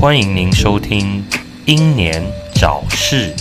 [0.00, 1.24] 欢迎您收听
[1.66, 2.24] 《英年
[2.54, 3.34] 早逝》。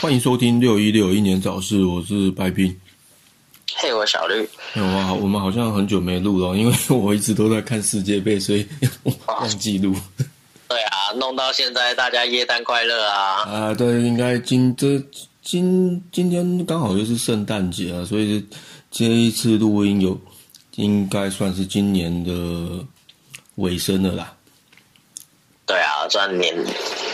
[0.00, 2.72] 欢迎收听六一六英年早逝，我是白冰。
[3.74, 4.48] 嘿，我小绿。
[4.74, 8.64] 有啊，我们好像很久没录了，因为我一直都在看世界杯，所以
[9.26, 9.96] 忘记录。
[10.68, 13.42] 对啊，弄到现在大家耶诞快乐啊！
[13.42, 15.02] 啊，对，应该今这
[15.48, 18.44] 今今天刚好又是圣诞节啊，所以
[18.90, 20.20] 这一次录音有
[20.76, 22.84] 应该算是今年的
[23.54, 24.36] 尾声了啦。
[25.64, 26.54] 对啊，算年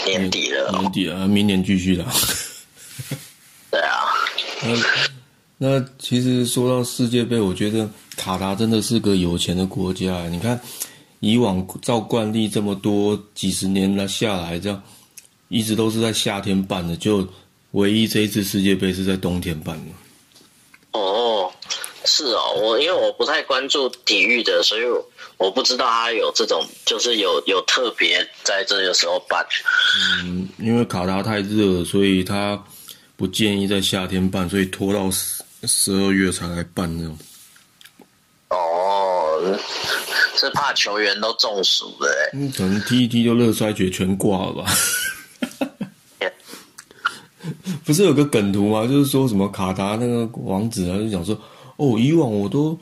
[0.05, 0.69] 年底了。
[0.73, 2.13] 年底了，明年继续啦。
[3.71, 4.03] 对啊。
[4.67, 10.29] 那那其实说到世界杯，我觉得卡达真的是个有钱的国家。
[10.29, 10.61] 你看。
[11.21, 14.83] 以往照惯例这么多几十年来下来，这样
[15.49, 17.27] 一直都是在夏天办的，就
[17.75, 19.93] 唯一这一次世界杯是在冬天办的。
[20.99, 21.53] 哦，
[22.05, 24.83] 是哦，我因为我不太关注体育的，所以
[25.37, 29.45] 我不知道他有这种，就是有有特别在这个时候办。
[30.23, 32.63] 嗯，因为卡达太热，所以他
[33.17, 37.19] 不建议在夏天办，所以拖到十十二月才来办那种。
[38.51, 39.59] 哦。
[40.37, 44.65] 是怕球员都中暑的，嗯，可能踢一踢就热衰竭全挂了吧？
[47.85, 48.87] 不是有个梗图吗？
[48.87, 51.39] 就是说什么卡达那个王子啊，就讲说，
[51.77, 52.79] 哦，以往我都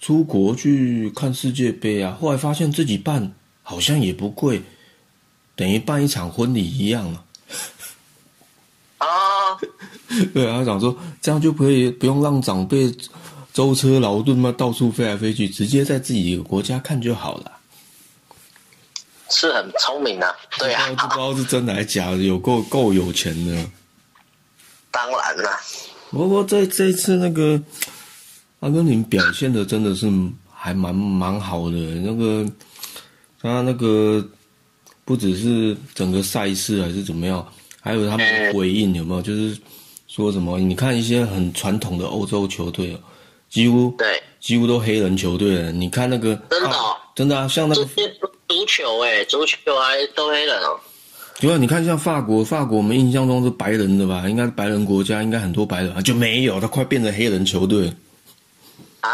[0.00, 4.62] 出国去看世界杯啊，后来发现自己办好像也不贵，
[5.54, 7.24] 等于办一场婚礼一样啊。
[8.98, 9.08] 啊，
[10.34, 12.92] 对啊，他讲说这样就可以不用让长辈。
[13.52, 17.50] 舟车劳顿嘛，到处飞来飞去，直接在自己的国家看就好了。
[19.28, 23.70] 是很聪明啊，对啊，不知道是真的还是假的，有够够有钱的。
[24.90, 25.50] 当然了，
[26.10, 27.60] 不过在这一次那个
[28.60, 30.10] 阿根廷表现的真的是
[30.52, 32.44] 还蛮蛮好的，那个
[33.40, 34.24] 他那个
[35.04, 37.46] 不只是整个赛事还是怎么样，
[37.80, 39.22] 还有他们的回应有没有？
[39.22, 39.56] 就是
[40.08, 40.58] 说什么？
[40.58, 43.00] 你看一些很传统的欧洲球队哦。
[43.48, 45.72] 几乎对，几乎都黑人球队了。
[45.72, 46.70] 你看那个真的，
[47.16, 50.78] 真的啊，像那个足球，哎，足球还都黑人哦。
[51.40, 54.28] 对啊，你看像法国，法国我们印象中是白人的吧？
[54.28, 57.90] 应该白人国家，应该很多白人啊，就没有，他快变成黑人球队
[59.00, 59.08] 啊。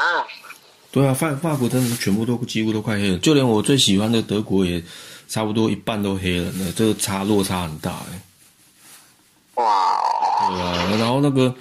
[0.90, 4.82] 对啊，法法国真的全部都几乎都快黑了，就连我最喜欢的德国也
[5.28, 8.20] 差不多一半都黑人了，这个差落差很大哎。
[9.54, 9.64] 哇。
[10.50, 11.54] 对啊，然后那个。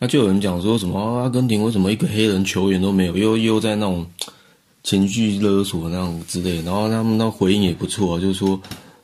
[0.00, 4.06] 那就有人讲说什么阿根廷为什么一个黑人球员都没有，又又在那种
[4.84, 8.60] 情绪勒索那种之类，然后他们那回应也不错，啊就是说，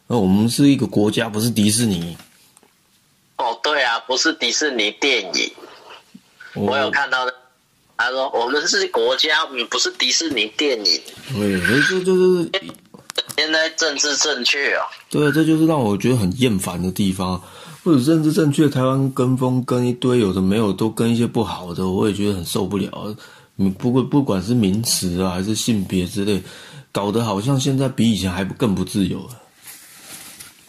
[0.06, 2.16] 那我们是一个国家，不是迪士尼。
[3.36, 5.50] 哦，对啊，不是迪士尼电影。
[6.54, 7.34] 我有看到的，
[7.96, 11.00] 他说我们是国家，不是迪士尼电影。
[11.32, 12.50] 对，这就是
[13.36, 14.84] 现在政治正确啊。
[15.10, 17.42] 对，这就是让我觉得很厌烦的地方。
[17.82, 23.14] 或者政治正确，台湾跟风跟一堆有的没有，都跟一些不好的，我也觉得很受不了。
[23.56, 26.42] 你不过不管是名词啊，还是性别之类，
[26.92, 29.40] 搞得好像现在比以前还不更不自由了。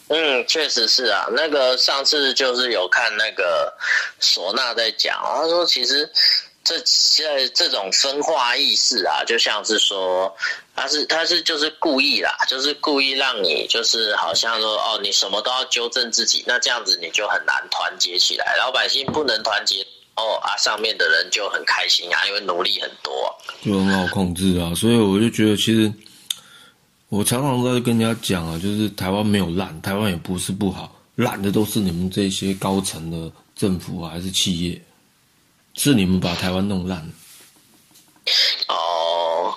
[0.08, 1.28] 嗯，确实是啊。
[1.32, 3.74] 那个上次就是有看那个
[4.22, 6.10] 唢呐在讲，他说其实。
[6.68, 6.80] 这
[7.16, 10.36] 这这种分化意识啊，就像是说，
[10.76, 19.86] 他是他是就是故意啦，就是故意让你就是好像说哦，你什么都要纠正自己，那这样子你就很难团结起来，老百姓不能团结
[20.16, 23.32] 哦啊，上面的人就很开心啊，因为努力很多，
[23.64, 25.94] 就很好控制啊，所以我就觉得其实
[27.10, 34.82] 我常常在跟人家讲啊，就是台湾没有烂，台湾也不是不好，烂的都是你们这些高层的政府啊还是企业。
[35.78, 37.00] 是你们把台湾弄烂
[38.70, 39.54] 哦。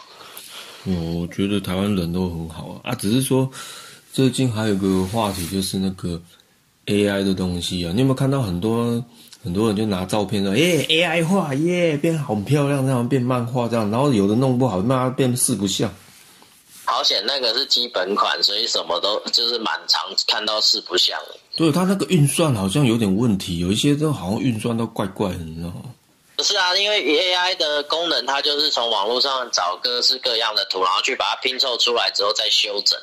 [0.84, 3.48] 我觉得台湾人都很好啊，啊，只是说
[4.12, 6.20] 最近还有个话题，就是那个
[6.86, 7.92] AI 的东西啊。
[7.92, 9.02] 你有没有看到很多
[9.44, 15.88] 很多人就拿照片说，耶 AI 画耶变好漂亮，这样变漫画这样，然后有的弄不好，那变四不像。
[16.88, 21.20] 好险，那个是基本款，所以什么都就是蛮常看到四不像。
[21.54, 25.82] 对，它那个运算好像有点问题，有一些都好像运算都怪怪的，你知道吗？
[26.34, 32.98] 不是啊，因为 AI 的功能，它就是从网络上找各式各样的图，然后去把它拼凑出来之后再修整，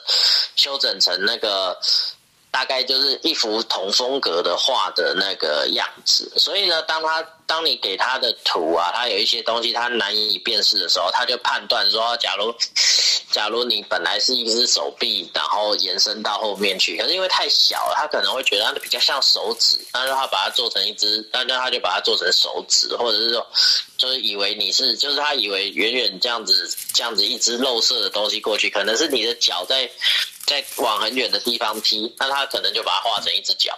[0.56, 1.78] 修整成那个
[2.56, 12.56] 大概就是一幅同风格的画的那个样子，所以呢，当他当你给他的图啊，他有一些东西他难以辨识的时候，他就判断说，假如
[13.30, 23.46] 假如你本来是一只手臂，然后延伸到后面去，可是因为太小了，他可能会觉得它比较像手指，那就他把它做成一只，那他就把它做成手指，或者是说，
[23.98, 29.92] 就是以为你是，就是他以为远远这样子这样子一只肉色的东西过去，可能是你的脚在。
[30.46, 33.74] 在往很远的地方踢，那他可能就把它画成一只脚。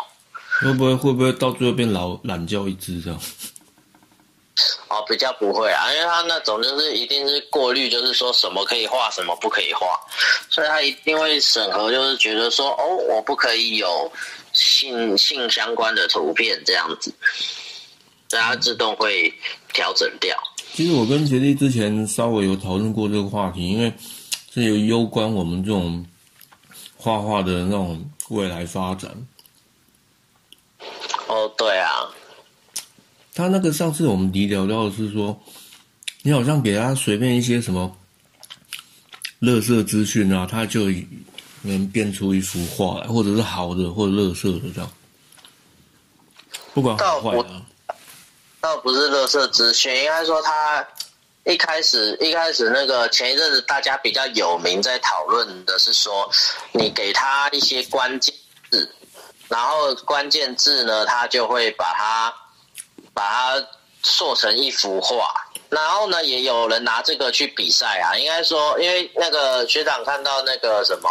[0.61, 3.21] 会不会会不会到最后变老懒觉一只这样？
[4.87, 9.85] 哦，比较不会啊，因为他那种就是一定是过滤，就是说什么可以画，什么不可以画，
[10.49, 14.11] 所以他一定会审核，就是觉得说，哦，我不可以有
[14.51, 17.13] 性性相关的图片这样子，
[18.29, 19.31] 所以它自动会
[19.73, 20.35] 调整掉。
[20.73, 23.93] 其实我跟杰弟之前稍微有讨论过这个话题，因为
[24.51, 26.03] 这有攸关我们这种。
[26.97, 29.09] 画画的那种未来发展。
[31.27, 32.09] 哦，对啊。
[33.33, 35.39] 他那个上次我们提聊到的是说，
[36.23, 37.95] 你好像给他随便一些什么，
[39.39, 40.85] 乐色资讯啊，他就
[41.61, 44.91] 能变出一幅画来，或者是好的，或者乐色的这样。
[46.73, 47.63] 不管好坏啊。
[48.59, 50.87] 倒不是乐色资讯，应该说他。
[51.47, 56.29] 一开始，一开始那个前一阵子大家比较有名在讨论的是说，
[56.73, 58.35] 你给他一些关键
[58.69, 58.91] 字，
[59.47, 62.33] 然后关键字呢，他就会把它
[63.13, 63.67] 把它
[64.01, 65.33] 做成一幅画，
[65.69, 68.17] 然后呢，也有人拿这个去比赛啊。
[68.17, 71.09] 应该说，因为那个学长看到那个什么，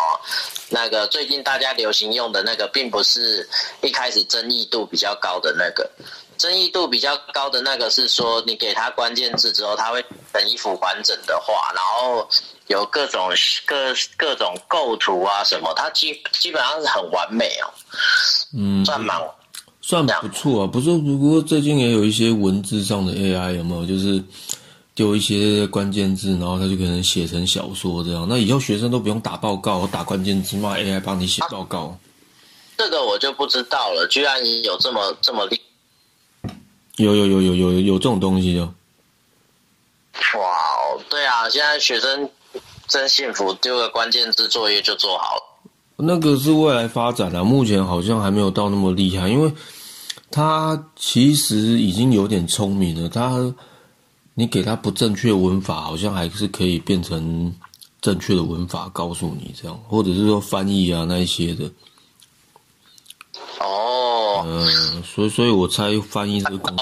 [0.68, 3.48] 那个最近大家流行用的那个，并不是
[3.80, 5.90] 一开始争议度比较高的那个。
[6.38, 12.28] 争议度比较高的那个是说，你给他关键字之后，他会成一幅完整的画，然后
[12.68, 13.30] 有各种
[13.64, 17.66] 各各种构图啊什么，它基基本上是很完美哦。
[18.54, 19.20] 嗯，算蛮
[19.80, 20.66] 算不错啊。
[20.66, 23.86] 不是，不过最近也有一些文字上的 AI 有没有？
[23.86, 24.22] 就是
[24.94, 28.26] 丢一些关键字，然后他就可能写成小说这样。
[28.28, 31.96] 那以后学生都不用打报告，打关键字嘛，AI 帮你写报告。
[32.78, 35.60] 这个我就不知道了，居然有这么这么厉。
[36.96, 38.72] 有有有有有有这种东西哦！
[40.38, 42.28] 哇，对啊，现在学生
[42.86, 45.42] 真幸福，丢个关键字作业就做好了。
[45.96, 49.52] 那个是未来发展啊，目前好像还没有到那么厉害，因为
[50.30, 53.08] 他其实已经有点聪明了。
[53.08, 53.54] 他
[54.34, 57.54] 你给他不正确文法，好像还是可以变成
[58.00, 61.70] 正确的文法，告诉你这样，或者是说翻译啊那一些的。
[63.60, 64.05] 哦，
[64.44, 66.74] 嗯，所以，所以我猜翻译这个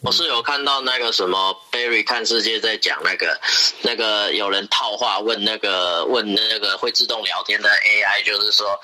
[0.00, 3.36] 我是有看到那个什么 Barry 看世界在讲那个，
[3.82, 8.78] 那个有人套话问那个问那个会自动聊天的 AI，就是说，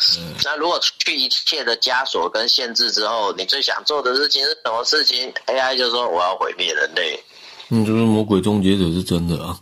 [0.45, 7.23] 那如果除去一切的枷锁跟限制之后，你最想做的事情是什么事情？AI 就说我要毁灭人类。
[7.69, 9.57] 嗯，就是魔鬼终结者是真的啊，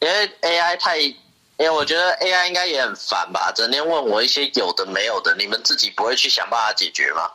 [0.00, 0.98] 因为 AI 太。
[1.58, 7.30] 因为我觉得 AI 应该也很烦吧，整天问我一些有的没有的，你们自己不会去想办法解决吗？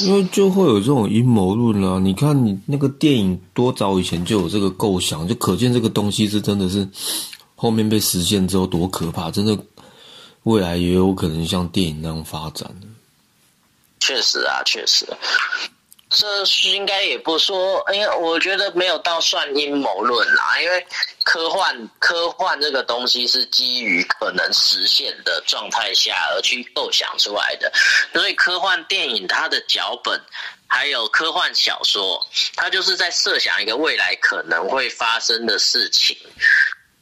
[0.00, 1.98] 因为就会有这种阴谋论啊！
[1.98, 6.88] 你看，你那个电影多早以前就有这个构想，就可见这个东西是真的是
[7.54, 9.56] 后面被实现之后多可怕，真的
[10.44, 12.68] 未来也有可能像电影那样发展
[14.00, 15.06] 确实啊，确实。
[16.10, 16.26] 这
[16.70, 20.58] 应该也不说，因为我觉得没有到算阴谋论啦。
[20.62, 20.86] 因为
[21.28, 27.70] 科幻科幻这个东西是基于可能实现的状态下而去构想出来的，
[28.14, 30.18] 所以科幻电影它的脚本
[30.66, 36.16] 还有科幻小说，它就是在设想一个未来可能会发生的事情，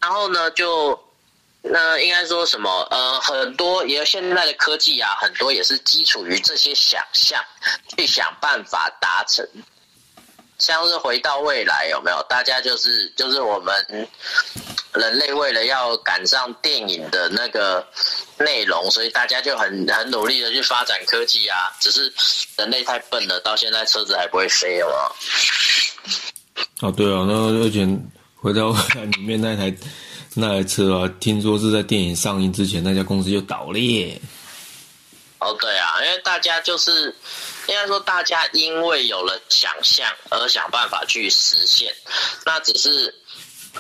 [0.01, 1.01] 然后呢就。
[1.69, 2.71] 那应该说什么？
[2.93, 7.45] 呃，很多也现在的科技啊，很多也是基础于这些想象，
[7.97, 9.45] 去想办法达成。
[10.59, 12.25] 像是回到未来，有没有？
[12.29, 14.09] 大家就是就是我们
[14.95, 17.87] 人类为了要赶上电影的那个
[18.39, 21.71] 内容，所以大家就很很努力的去发展科技啊。
[21.81, 22.13] 只是
[22.57, 24.87] 人类太笨了，到现在车子还不会飞，有
[26.81, 27.87] 哦，对啊，那而且
[28.37, 29.75] 回到未来里面那台。
[30.39, 34.21] 那台车啊，听说是在电影上映之前，那家公司就倒裂。
[35.39, 37.17] 哦，对啊，因为大家就是
[37.69, 41.93] 应该说，大家因为有了想象而想办法去实现。
[42.45, 43.13] 那只是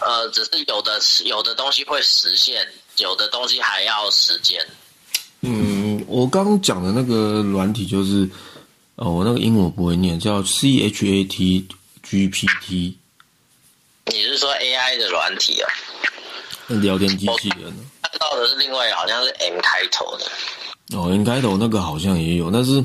[0.01, 2.67] 呃，只是有的有的东西会实现，
[2.99, 4.65] 有的东西还要时间。
[5.41, 8.29] 嗯，我刚刚讲的那个软体就是，
[8.97, 11.67] 哦，我那个英文我不会念，叫 C H A T
[12.03, 12.99] G P T。
[14.07, 15.69] 你是说 A I 的软体啊？
[16.69, 20.27] 聊天机器人，看到的是另外好像是 M 开头的。
[20.97, 22.85] 哦，M 开头那个好像也有，但是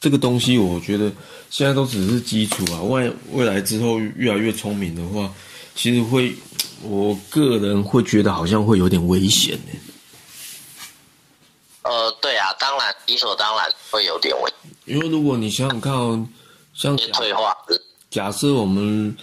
[0.00, 1.10] 这个东西我觉得
[1.50, 2.82] 现在都只是基础啊。
[2.82, 5.32] 未未来之后越来越聪明的话，
[5.74, 6.34] 其实会，
[6.82, 9.72] 我个人会觉得好像会有点危险呢。
[11.82, 14.52] 呃，对啊，当然理所当然会有点危，
[14.84, 16.26] 因为如果你想想看哦，
[16.74, 17.56] 像退化。
[18.10, 19.16] 假设我们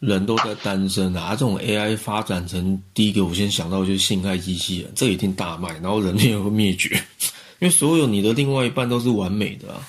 [0.00, 7.02] 人都在单身啊，这种 AI 发展成第一个，我先想到就是性爱机器人，这一定大卖，然后人类会灭绝，
[7.64, 9.80] 因为所有你的另外一半都是完美的啊。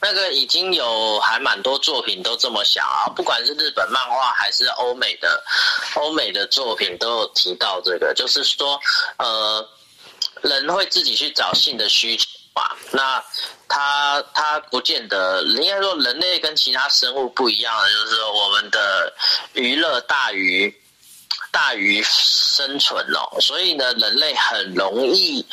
[0.00, 5.44] 那个已经有还蛮多作品都这么想啊，不管是日本漫画还是欧美的
[5.96, 8.80] 欧美的作品都有提到这个，就是说
[9.18, 9.68] 呃，
[10.40, 12.26] 人会自己去找性的需求。
[12.92, 13.22] 那
[13.68, 19.12] 他他不见得，应该说人类跟其他生物不一样的，就是我们的
[19.52, 20.74] 娱乐大于
[21.52, 25.44] 大于生存哦，所以呢，人类很容易。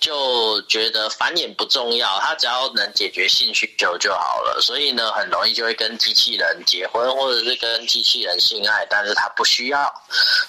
[0.00, 4.60] 就觉得繁衍不重要，他只要能解决性需求就好了。
[4.60, 8.86] 所以呢，很容易就会跟机器人结婚，或者是跟机器人性爱。
[8.88, 9.92] 但是他不需要，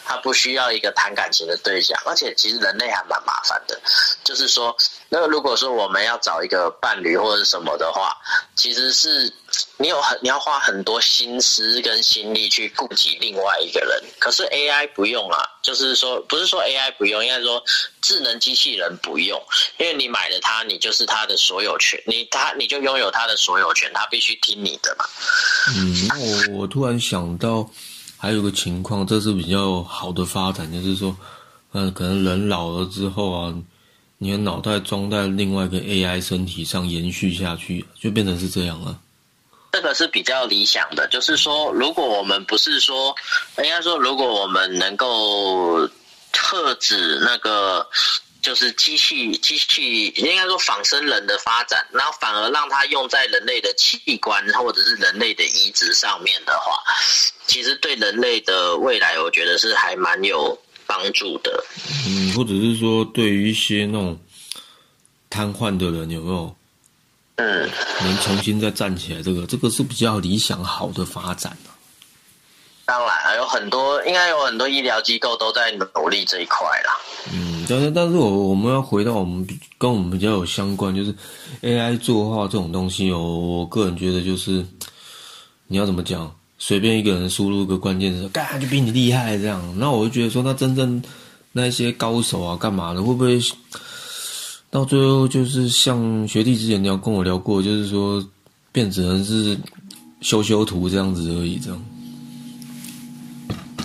[0.05, 1.99] 他不需要一个谈感情的对象。
[2.05, 3.79] 而且其实人类还蛮麻烦的，
[4.23, 4.75] 就是说，
[5.11, 8.15] 那如果说我们要找一个伴侣或者什么的话，
[8.55, 9.33] 其实是
[9.77, 14.03] 你有很你要花很多心思跟心力去顾及另外一个人。
[14.19, 17.61] 可是 AI 不用啊，就是说不是说 AI 不用，应该说
[18.01, 19.41] 智能机器人不用。
[19.79, 25.05] 因为你买了它，你就是它的所有权，你它你就拥有它的所有权，它必须听你的嘛。
[25.75, 27.67] 嗯，那我我突然想到，
[28.15, 31.17] 还有个情况，这是比较好的发展，就是说，
[31.73, 33.53] 嗯，可能人老了之后啊，
[34.19, 38.99] 你的脑袋装在另外一个 AI 身体上延续下去，就变成是这样了。
[39.71, 43.15] 这个是比较理想的，就是说，如果我们不是说，
[43.57, 45.87] 应该说，如果我们能够
[46.31, 47.87] 特指那个。
[48.41, 56.81] 就是机器，机器应该说仿生人的发展，然后反而让它用在人类的器官或者是人类的移植上面的话，
[57.47, 60.57] 其实对人类的未来，我觉得是还蛮有
[60.89, 61.63] 帮助的。
[62.07, 64.19] 嗯，或者是说，对于一些那种
[65.29, 66.55] 瘫痪的人，有没有？
[67.35, 67.69] 嗯，
[68.01, 71.55] 能重新再站起来，这个这个是比较理想好的发展
[72.85, 76.97] 当然，还有很多，应该有很多医疗机构都在努力这一块啦。
[77.31, 81.13] 嗯，但是，但是我我们要回到我们跟我们比较有相关，就是
[81.61, 83.19] AI 作画这种东西哦。
[83.19, 84.65] 我个人觉得，就是
[85.67, 89.63] 你要怎么讲，随便一个人输入个关键词，嘎就比你厉害这样。
[89.79, 91.01] 那我就觉得说，那真正
[91.53, 93.01] 那些高手啊，干嘛的？
[93.01, 93.39] 会不会
[94.69, 98.23] 到最后就是像学弟之前聊跟我聊过，就是说
[98.71, 99.57] 变只能是
[100.21, 101.85] 修修图这样子而已，这样。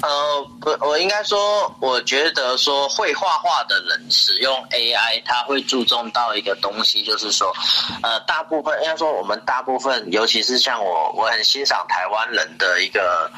[0.02, 7.52] 呃，不，我应该说，我觉得说会画画的人使用 AI，他会注重到一个东西，就是说，
[8.02, 13.30] 呃，大部分应该说我们大部分，尤其是像我，我很欣赏台湾人的一个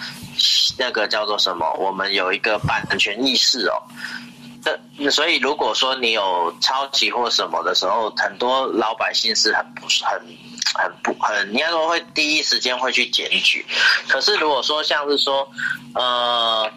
[0.79, 3.83] 那个叫做什么，我们有一个版权意识哦。
[5.11, 10.21] 所以如果说你有抄袭或什么的时候，很多老百姓是很不很。
[10.75, 13.65] 很不很，应该说会第一时间会去检举。
[14.09, 15.49] 可是如果说像是说，
[15.95, 16.71] 呃，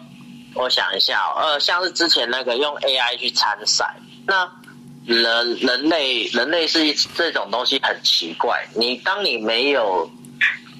[0.54, 3.94] 我想一下，呃，像是之前那个用 AI 去参赛，
[4.26, 4.48] 那
[5.04, 8.64] 人人类人类是这种东西很奇怪。
[8.74, 10.08] 你当你没有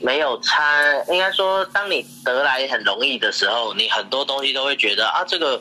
[0.00, 5.60] 没有参，应该说当你得来很容易的时候，你很多东西都会觉得啊这个。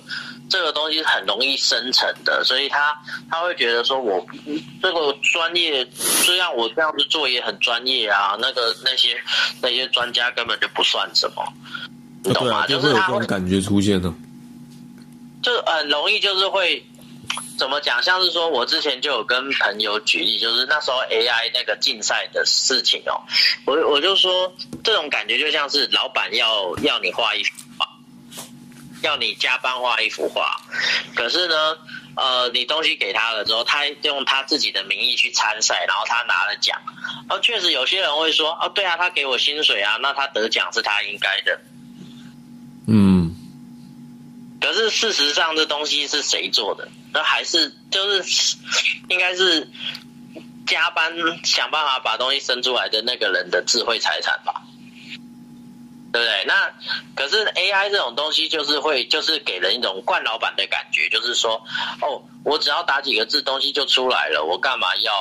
[0.50, 4.26] 这个东西很容易生成的，所以他他会觉得说，我
[4.82, 9.16] 这个专业，虽然我这样子做也很专业啊，那个那些
[9.62, 11.44] 那些专家根本就不算什么，
[12.24, 12.66] 你懂吗？
[12.66, 14.12] 就是他会感觉出现的，
[15.44, 16.84] 就很容易就是会
[17.58, 18.02] 怎么讲？
[18.02, 23.22] 像是说我之前就有跟朋友举例，就是那时候 AI 那个竞赛的事情哦，
[23.66, 24.52] 我我就说
[24.84, 27.44] 这种感觉就像是老板要要你画一。
[29.02, 30.60] 要你加班画一幅画，
[31.16, 31.78] 可是呢，
[32.16, 36.78] 呃，你东西给他了之后，他用他自己的名义去参赛，然后他拿了奖，
[37.30, 41.60] 哦，确实有些人会说，哦，对啊，他给我薪水啊，那他得奖是他应该的，
[42.88, 43.36] 嗯，
[44.60, 46.88] 可是事实上这东西是谁做的？
[47.14, 48.58] 那还是就是
[49.08, 49.68] 应该是
[50.68, 51.12] 加班
[51.44, 54.62] 想办法把东西生出来的那个人的智慧财产吧。
[56.12, 56.46] 对不对？
[56.48, 56.54] 那
[57.16, 61.54] 可是 AI 这种东西，就是会就是给人一种惯老板的感觉，就是说，
[62.02, 65.12] 哦，我只要打几个字，东西就出来了，我干嘛要，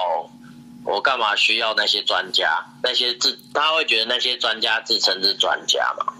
[0.84, 2.48] 我干嘛需要那些专家？
[2.82, 6.12] 那些自他会觉得那些专家自称是专家嘛？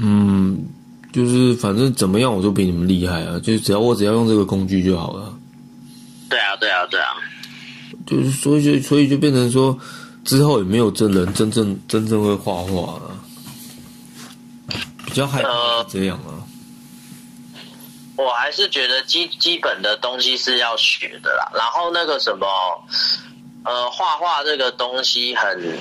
[0.00, 0.66] 嗯，
[1.12, 3.38] 就是反正怎么样我都比你们厉害啊！
[3.40, 5.34] 就只要我只要用这个工具就好了。
[6.30, 7.08] 对啊，对啊，对啊。
[8.06, 9.78] 就是所以就所以就变成说，
[10.24, 13.13] 之后也没有真人真正真正会画画了，
[15.14, 16.42] 比较害怕这样啊。
[18.16, 21.48] 我还是觉得基基本的东西是要学的啦。
[21.54, 22.48] 然后那个什么，
[23.64, 25.78] 呃，画画这个东西很，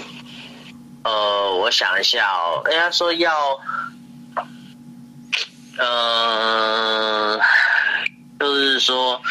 [1.03, 3.59] 呃，我想一下哦，人家说要，
[5.77, 7.39] 嗯，
[8.43, 9.21] 就是说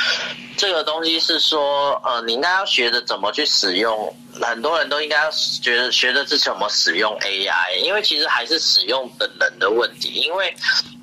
[0.56, 4.14] 这个东西是说，呃，你应该要学着怎么去使用。
[4.40, 5.30] 很多人都应该要
[5.62, 10.08] 觉得学的是怎么使用 AI，因为其实还是使用的人的问题。
[10.08, 10.54] 因为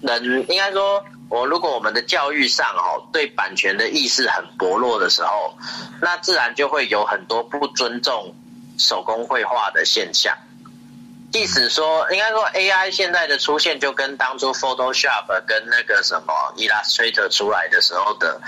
[0.02, 1.04] 人应该说。
[1.30, 5.56] 我如果我们的教育上哦，对版权的意识很薄弱的时候，
[6.02, 8.34] 那自然就会有很多不尊重
[8.80, 10.36] 手工绘画的现象。
[11.32, 18.42] 即使说，应该说 AI 现在的出现，就跟当初 Photoshop 跟那个什么 Illustrator 出来的时候的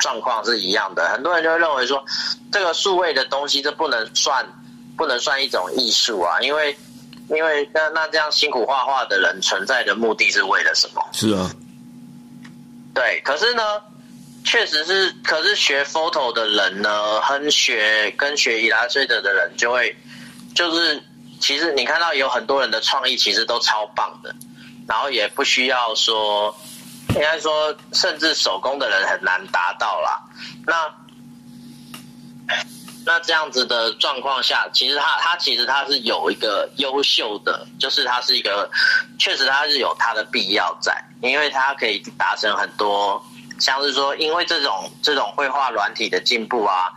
[0.00, 1.08] 状况是一样的。
[1.10, 2.04] 很多人就会认为说，
[2.50, 4.44] 这个数位的东西，这不能算，
[4.96, 6.76] 不能算一种艺术啊，因为，
[7.28, 11.02] 因为那那这样辛苦画画的人存在的目的是为了什么？
[11.12, 11.50] 是啊。
[12.92, 13.62] 对，可是呢，
[14.44, 19.96] 确实是，可是学 photo 的人呢，和学跟学 Illustrator 的人就会，
[20.54, 21.00] 就是
[21.40, 24.34] 其实你看到有很多人的创意其实都超棒的，
[24.86, 26.54] 然后也不需要说，
[27.10, 30.20] 应该说甚至手工的人很难达到啦。
[30.66, 30.94] 那
[33.06, 38.70] 那这样子的状况下，其实他他其实他是有一个优秀的，就是他是一个，
[39.18, 41.04] 确实他是有他的必要在。
[41.20, 43.24] 因为他可以达成很多，
[43.58, 46.90] 像是说，因为这种这种绘画软体的进步啊，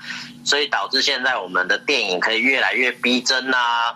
[0.43, 3.93] 所以导致现在我们的电影可以越来越逼真啊，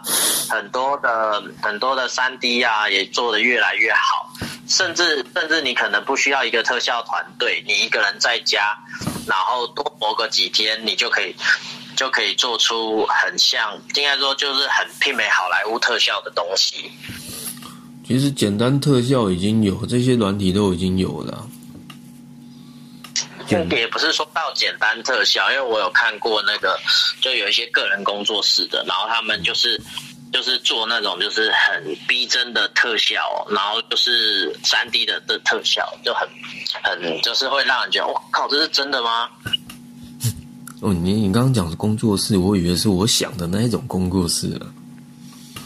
[0.50, 4.32] 很多的很多的三 D 啊也做得越来越好，
[4.68, 8.78] 甚至甚至你可能不需要一个特效团队，你一个人在家，
[9.28, 11.36] 然后多磨个几天，你就可以
[11.96, 16.92] 就可以做出很像，应该说就是很媲美好莱坞特效的东西。
[18.06, 21.48] 其实简单特效已经有，这些软体都已经有了。
[23.72, 26.80] 也不是说到简单特效，因为我有看过那个，
[27.22, 29.82] 就有一些个人工作室的，然后他们就是
[30.32, 36.28] 就是做那种就是很逼真的特效，然后就是三 D 的的特效，就很
[36.84, 39.30] 很就是会让人觉得，我靠，这是真的吗？
[40.82, 44.66] 哦，你你刚刚讲的工作室，我以为是我想的那一种工作室了。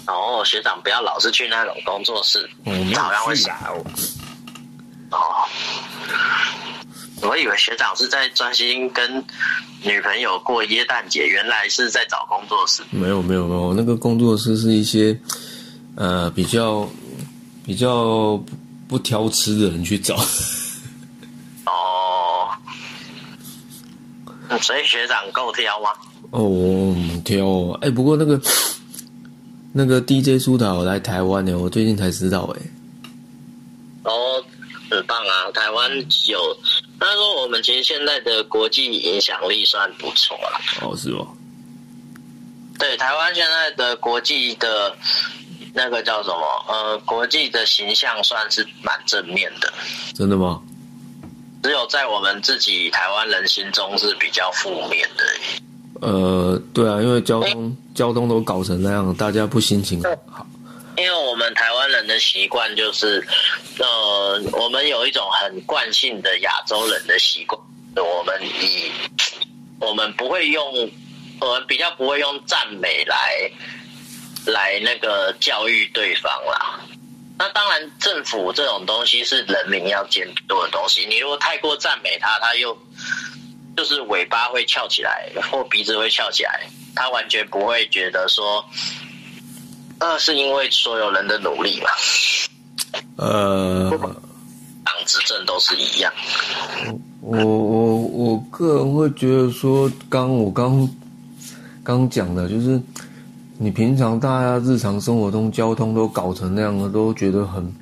[0.07, 2.49] 哦，学长不要老是去那种工作室，
[2.95, 3.79] 好像会吓我。
[5.11, 5.47] 哦，
[7.21, 9.23] 我以为学长是在专心跟
[9.83, 12.83] 女朋友过耶诞节，原来是在找工作室。
[12.91, 15.17] 没有没有没有，那个工作室是一些
[15.95, 16.89] 呃比较
[17.65, 18.39] 比较
[18.87, 20.15] 不挑吃的人去找。
[21.65, 22.49] 哦，
[24.61, 25.89] 所以学长够挑吗？
[26.31, 27.71] 哦，我挑。
[27.81, 28.39] 哎，不过那个。
[29.77, 32.61] 那个 DJ 苏打来台湾呢，我最近才知道哎。
[34.03, 34.41] 哦，
[34.89, 35.51] 很棒啊！
[35.53, 35.91] 台湾
[36.29, 36.39] 有，
[36.99, 40.59] 他说我们其实现在的国际影响力算不错了。
[40.81, 41.27] 哦，是哦。
[42.77, 44.95] 对，台湾现在的国际的，
[45.73, 46.65] 那个叫什么？
[46.67, 49.71] 呃，国际的形象算是蛮正面的。
[50.13, 50.61] 真的吗？
[51.63, 55.25] 只有在我们自己台湾人心中是比较负面的。
[56.01, 60.45] 呃，对啊，因为交通交通都搞成那样，大家不心情好。
[60.97, 63.25] 因为我们台湾人的习惯就是，
[63.79, 67.59] 呃，我们有一种很惯性的亚洲人的习惯，
[67.95, 68.91] 我们以
[69.79, 70.91] 我们不会用，
[71.39, 73.51] 我们比较不会用赞美来
[74.45, 76.79] 来那个教育对方啦。
[77.37, 82.77] 那当然，政府这种东西是人民要监督的东西，你如果太过赞美他，他又。
[83.77, 88.65] 就是尾巴会翘起来，或鼻子会翘起来，他完全不会觉得说，
[89.99, 91.89] 那是因为所有人的努力嘛。
[93.17, 93.89] 呃，
[94.83, 96.11] 党执政都是一样。
[97.21, 100.87] 我我我个人会觉得说，刚我刚
[101.83, 102.81] 刚讲的，就是
[103.57, 107.73] 你平常大家日常生活中交通都搞成那样了，都觉得很。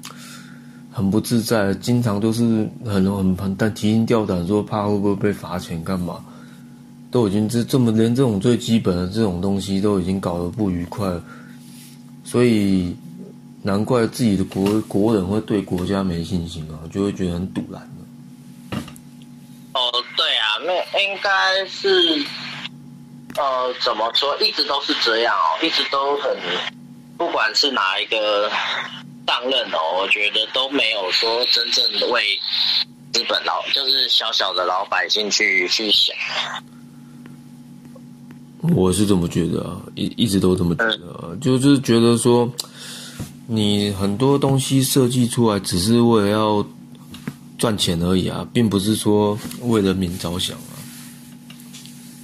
[0.96, 2.44] 很不自在，经常都是
[2.86, 6.24] 很很很但提心吊胆，说怕会不会被罚钱干嘛？
[7.10, 11.20] 都已经这这么连这种最基本的这种东西都已经搞得不愉快了，
[12.34, 12.98] 所以
[13.62, 17.80] 难怪自己的国国人会对国家没信心啊，就会觉得很堵然
[19.74, 22.26] 哦，对啊，那应该是
[23.36, 26.36] 呃怎么说，一直都是这样哦，一直都很，
[27.20, 28.52] 不管是哪一个。
[29.26, 32.38] 上任哦，我觉得都没有说真正的为
[33.14, 36.14] 资本老，就是小小的老百姓去去想。
[38.72, 42.50] 我是这么觉得啊，一一直都这么觉得啊，就是觉得说，
[43.46, 46.66] 你很多东西设计出来只是为了要
[47.58, 50.80] 赚钱而已啊，并不是说为人民着想啊，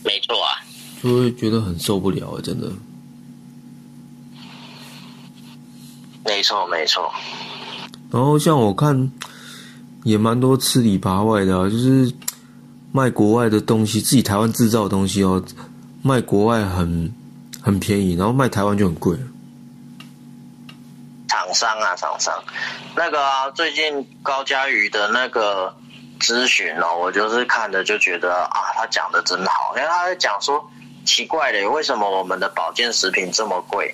[0.06, 0.63] 没错啊，
[1.04, 2.71] 就会觉得很受不了啊，真的。
[6.23, 7.12] 没错没错。
[8.12, 9.12] 然后像我看，
[10.04, 12.10] 也蛮多吃里扒外的啊，就是
[12.93, 15.43] 卖国外的东西，自己台湾制造的东西哦。
[16.01, 17.13] 卖国外很
[17.62, 19.17] 很便宜，然后卖台湾就很贵。
[21.27, 22.33] 厂商啊，厂商，
[22.95, 25.75] 那个，最近高佳瑜的那个
[26.19, 30.63] 咨询哦，我就是看的就觉得啊，他讲的真好，因为他在讲说
[31.05, 33.93] 奇怪的，为什么我们的保健食品这么贵？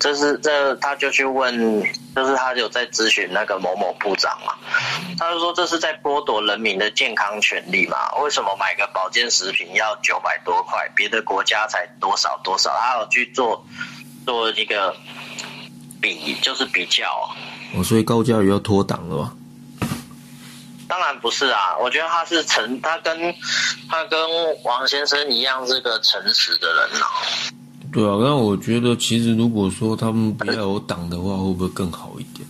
[0.00, 1.82] 这是这，他就去问，
[2.16, 4.54] 就是他有在咨询那个某某部长嘛，
[5.18, 8.10] 他就说这是在剥夺人民的健康权利嘛？
[8.22, 12.70] 为什么买个保健食品要九百多块，别的国家才多少多少？
[12.80, 13.62] 他有去做
[14.24, 14.96] 做一个
[16.00, 17.06] 比，就是比较。
[17.74, 19.32] 哦，所以高嘉瑜要脱党了吧？
[20.88, 23.34] 当然不是啊，我觉得他是诚，他跟
[23.88, 24.18] 他跟
[24.64, 27.06] 王先生一样是个诚实的人呐。
[27.92, 32.46] 对啊，那我觉得其实如果说他们不要有党的话，会不会更好一点？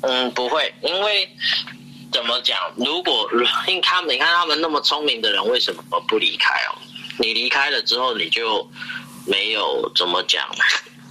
[0.00, 1.28] 嗯，不会，因为
[2.10, 2.56] 怎么讲？
[2.76, 3.28] 如果
[3.68, 6.78] 你看，你看他们那么聪明的人，为什么不离开哦？
[7.18, 8.66] 你离开了之后，你就
[9.26, 10.42] 没有怎么讲？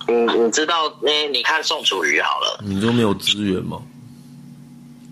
[0.08, 3.80] 嗯，你知道，那你看宋楚瑜好了，你都没有资源吗？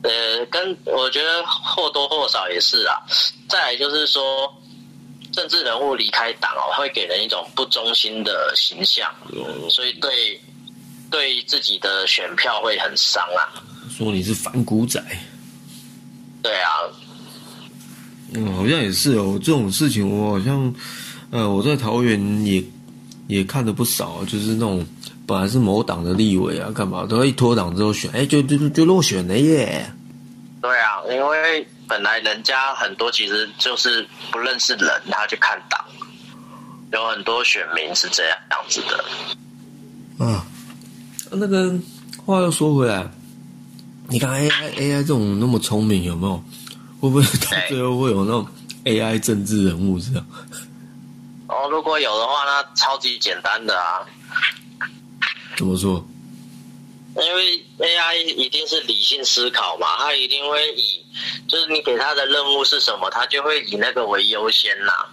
[0.01, 2.97] 呃，跟我觉得或多或少也是啊。
[3.47, 4.21] 再来就是说。
[5.35, 9.13] 政治人物离开党哦，会给人一种不忠心的形象，
[9.69, 10.39] 所以对
[11.11, 13.61] 对自己的选票会很伤啊。
[13.89, 15.03] 说你是反骨仔，
[16.41, 16.71] 对啊，
[18.33, 19.37] 嗯，好像也是哦。
[19.43, 20.73] 这种事情我好像，
[21.31, 22.63] 呃，我在桃园也
[23.27, 24.85] 也看的不少，就是那种
[25.27, 29.85] 本来是某党的立委啊，干嘛都一脱党之后选，哎，就就就落选了耶。
[30.61, 31.67] 对啊，因为。
[31.87, 35.83] 本来人家很多其实就是不认识人，他去看党，
[36.91, 40.25] 有很多选民是这样样子的。
[40.25, 40.45] 啊，
[41.31, 41.73] 那个
[42.25, 43.09] 话又说回来，
[44.09, 46.43] 你看 AI AI 这种那么聪明，有没有？
[47.01, 48.47] 会不会到最后会有那种
[48.85, 50.25] AI 政治人物这样？
[51.47, 54.01] 哦，如果有的话，那超级简单的啊。
[55.55, 56.03] 怎么说？
[57.23, 61.01] 因为 AI 一定是理性思考嘛，它一定会以，
[61.47, 65.07] 就是你给它的任务是什么，它就会以那个为优先啦。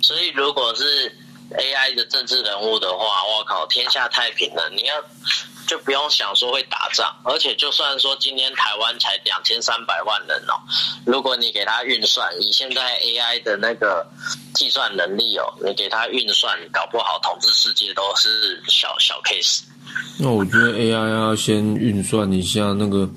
[0.00, 1.14] 所以如果是
[1.58, 4.94] AI 的政治人物的话，我靠，天下太平了，你要
[5.66, 10.54] 就不用想说会打仗，而且就算说今天台湾才两千三百万人哦，
[11.04, 14.06] 如果你给他运算，以现在 AI 的那个
[14.54, 19.62] 计算能力哦，你给他运算，搞不好统治世界都是小小 case。
[20.18, 23.08] 那我觉得 AI 要先运算一下那个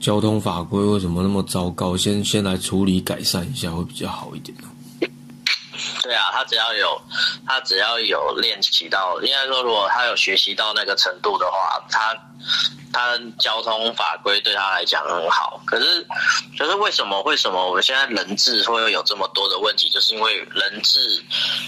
[0.00, 4.56] 交通法规为什么那么糟糕，先先来处理改善一下会比较好一点
[6.10, 7.00] 对啊，他只要有
[7.46, 12.12] 他只要有练习到，应该说如果他有学习到那个程度的话，他
[12.92, 15.62] 他交通法规对他来讲很好。
[15.64, 16.04] 可是，
[16.58, 19.88] 可是为什么为什么我们现在人质会有这么多的问题？
[19.88, 21.22] 就是因为人质，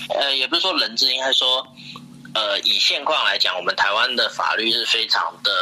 [0.08, 1.64] 呃，也不是说人质，应该说。
[2.34, 5.52] 呃，以现况来讲，我们台湾的法律是非常的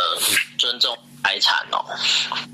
[0.57, 1.85] 尊重财产哦。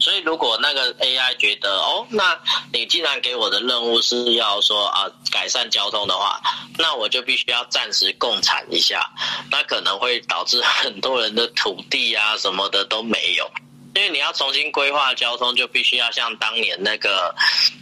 [0.00, 2.38] 所以，如果那个 AI 觉得哦，那
[2.72, 6.40] 你既然给我的任务是要说啊改善交通的话，
[6.78, 9.08] 那我就必须要暂时共产一下，
[9.50, 13.50] 那可能会导致很多人的土地啊什么的都没有。
[13.96, 17.34] 因为你要重新规划交通，就必须要像当年那个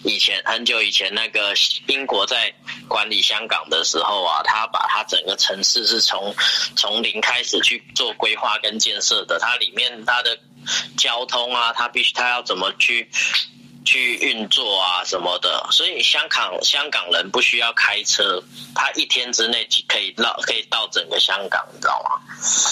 [0.04, 1.52] 以前很久以前那个
[1.88, 2.54] 英国在
[2.86, 6.32] 管理香港的时候啊，他把他整个城市是从
[6.76, 10.38] 从零开始去做规划跟建设的，它里面它的
[10.96, 13.10] 交通啊，它必须它要怎么去。
[13.84, 18.42] 去运作啊什么的，所以香港香港人不需要开车，
[18.74, 22.20] 他一天之内可以绕可以到整个香港，你知道吗？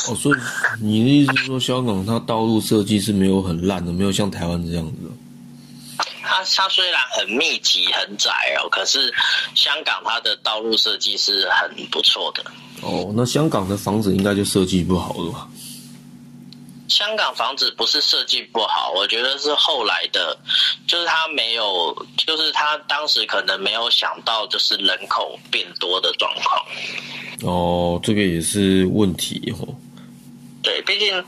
[0.09, 0.39] 哦，所以
[0.81, 4.97] 你的意思是说，香港它道路设计是没有很烂的，没有像台湾这样子。
[6.23, 9.13] 它它虽然很密集很窄哦，可是
[9.55, 12.45] 香港它的道路设计是很不错的。
[12.81, 15.47] 哦，那香港的房子应该就设计不好了吧？
[16.89, 20.37] 香港房子不是设计不好，我觉得是后来的，
[20.87, 26.63] 就是他没有，就是他当时可能没有想到，就是人口变多的状况。
[27.43, 29.75] 哦，这个也是问题哦。
[30.63, 31.25] 对，毕竟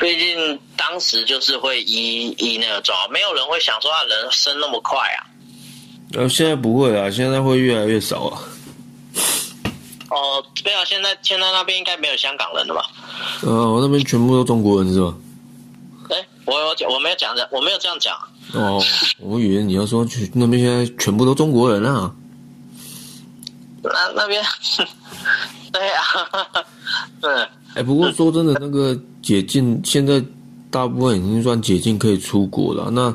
[0.00, 5.26] 毕竟当时就是会依依那个状况，没有人会想说他人生那么快啊。
[6.14, 8.42] 呃，现在不会啊，现在会越来越少啊。
[10.10, 12.84] 哦，对啊，现在现在那边应该没有香港人了吧？
[13.42, 15.14] 呃，我那边全部都中国人是吧？
[16.10, 18.16] 哎，我有讲，我没有讲的，我没有这样讲。
[18.52, 18.82] 哦，
[19.20, 22.12] 我以为你要说去那边现在全部都中国人啊。
[23.82, 24.42] 那那边，
[25.72, 26.04] 对啊，
[27.20, 27.48] 对。
[27.76, 30.20] 哎，不过说真的，那个解禁现在
[30.72, 32.90] 大部分已经算解禁可以出国了。
[32.90, 33.14] 那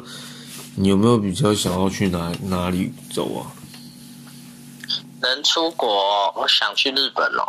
[0.75, 3.51] 你有没有比较想要去哪哪里走啊？
[5.21, 7.43] 能出国，我想去日本哦。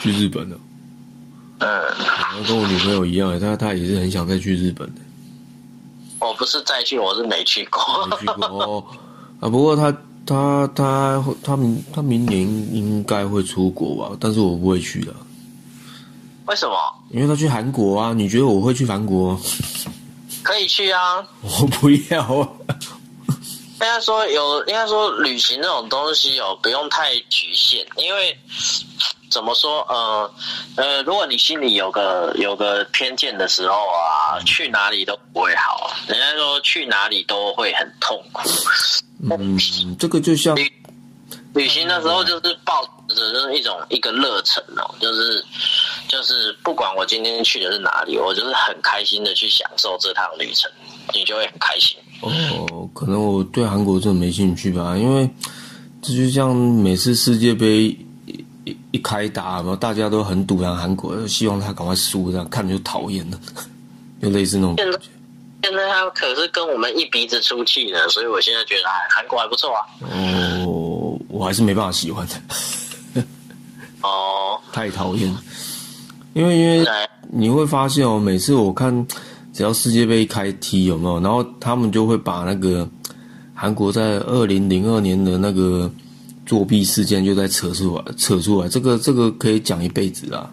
[0.00, 0.56] 去日本哦？
[1.58, 1.68] 嗯。
[2.46, 5.00] 跟我女朋友一样，她她也是很想再去日本的。
[6.20, 8.06] 我不是再去，我是没去过。
[8.06, 8.84] 没去过哦。
[9.40, 9.92] 啊，不过她
[10.26, 12.40] 她她她明她明年
[12.74, 14.16] 应该会出国吧？
[14.20, 15.14] 但是我不会去的。
[16.46, 16.74] 为什么？
[17.10, 18.12] 因为他去韩国啊！
[18.12, 19.38] 你觉得我会去韩国？
[20.42, 21.26] 可以去啊！
[21.42, 22.48] 我不要啊！
[23.78, 28.38] 应该说有，应该说旅行这种东西哦，不用太局限，因为
[29.30, 29.80] 怎么说？
[29.88, 30.34] 呃
[30.76, 35.90] 呃，如果你心里有个有个偏见的时候啊，去哪里都不会好。
[36.08, 38.48] 人家说去哪里都会很痛苦。
[39.30, 39.58] 嗯，
[39.98, 40.56] 这个就像。
[41.54, 45.42] 旅行的时候就是抱着就是一种一个热忱哦，就是
[46.06, 50.70] 就是不管我今天去的是哪里，我就是很开心的去享受这趟旅程，
[51.14, 51.96] 你就会很开心。
[52.20, 55.28] 哦，可能我对韩国真的没兴趣吧，因为
[56.00, 57.84] 这就像每次世界杯
[58.26, 63.38] 一一一开打然后，大家都很堵拦韩国，希望他赶快输，这样看着就讨厌了，
[64.20, 64.76] 就类似那种。
[65.62, 69.82] 现在他可是跟我们一鼻子出气呢，所以我现在觉得哎，韩国还不错啊。
[70.64, 73.24] 哦，我还是没办法喜欢的。
[74.02, 75.34] 哦， 太讨厌。
[76.34, 76.86] 因为因为
[77.32, 79.06] 你会发现哦，每次我看
[79.56, 82.86] 只要世界杯开踢有没有，然后他们就会把那个
[83.54, 85.90] 韩国在二零零二年的那个
[86.44, 90.50] 作弊事件就在扯出来，扯出来，这个这个可以讲一辈子啊。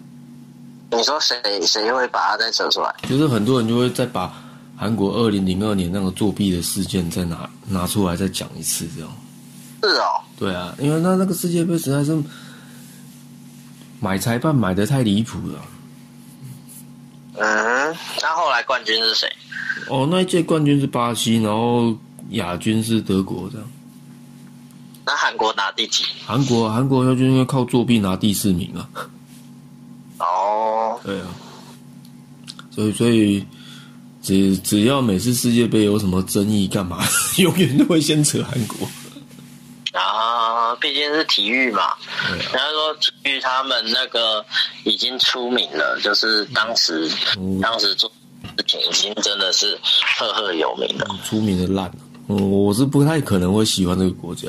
[0.90, 1.36] 你说谁
[1.66, 2.94] 谁会把它再扯出来？
[3.06, 4.32] 就是很多人就会再把。
[4.76, 9.10] 韩国二零零二年那个作弊的事件再拿拿出来再讲一次，这样。
[9.82, 10.04] 是哦。
[10.36, 12.20] 对啊，因为那那个世界杯实在是
[14.00, 15.60] 买裁判买的太离谱了。
[17.36, 19.32] 嗯，那后来冠军是谁？
[19.88, 21.96] 哦，那一届冠军是巴西，然后
[22.30, 23.66] 亚军是德国，这样。
[25.04, 26.04] 那韩国拿第几？
[26.24, 28.88] 韩国韩国要就因为靠作弊拿第四名啊。
[30.18, 31.00] 哦。
[31.04, 31.26] 对啊。
[32.70, 33.44] 所以所以。
[34.26, 37.04] 只只要每次世界杯有什么争议，干嘛
[37.36, 38.88] 永远都会先扯韩国
[40.00, 40.74] 啊？
[40.76, 41.94] 毕竟是体育嘛。
[42.52, 44.44] 然后说体育他们那个
[44.84, 47.10] 已经出名了，就是当时
[47.62, 48.10] 当时做
[48.58, 49.78] 事情已经真的是
[50.18, 51.90] 赫赫有名了，出名的烂。
[52.28, 54.48] 嗯，我是不太可能会喜欢这个国家。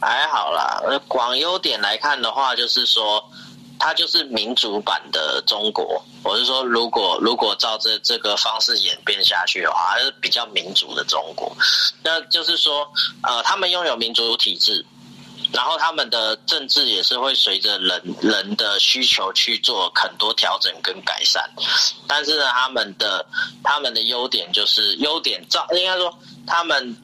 [0.00, 3.24] 还好啦，广优点来看的话，就是说。
[3.80, 11.50] 它就是民主版的中国，我是说，如果如果照这这个方式演变下去的话，还是比较民主的中国。
[12.02, 12.86] 那就是说，
[13.22, 14.84] 呃，他们拥有民主体制，
[15.50, 21.42] 然后他们的政治也是会随着人人的需求去做很多调整跟改善。
[22.06, 23.24] 但是呢，他们的
[23.64, 26.14] 他们的优点就是优点，照应该说
[26.46, 26.94] 他们。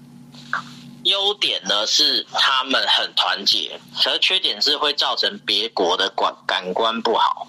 [1.06, 7.46] 优点呢是他们很团结，可是缺点是会造成别国的感感官不好。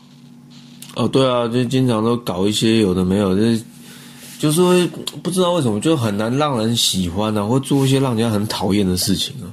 [0.95, 3.63] 哦，对啊，就经常都搞一些有的没有，就是
[4.39, 4.87] 就是会
[5.23, 9.45] 不知道为什么就很难让人喜欢啊，或做一些让人家很讨厌的事情啊。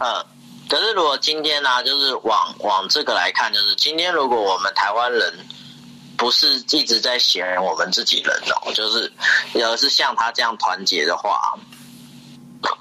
[0.00, 0.24] 嗯，
[0.68, 5.34] 可是如果今天呢，就是往往这个来看，就是今天如果我们台湾人
[6.16, 9.10] 不是一直在嫌我们自己人哦，就是
[9.54, 11.58] 而是像他这样团结的话。